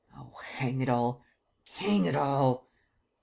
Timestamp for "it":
0.81-0.89, 2.07-2.15